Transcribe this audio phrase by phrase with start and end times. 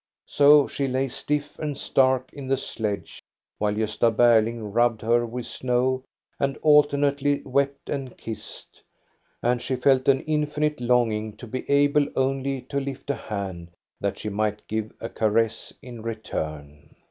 [0.25, 3.21] So she lay stiff and stark in the sledge,
[3.59, 6.01] while Gosta Berling rubbed her with snow
[6.39, 8.81] and alter nately wept and kissed,
[9.43, 13.69] and she felt an infinite long ing to be able only to lift a hand,
[13.99, 16.95] that she might give a caress in return.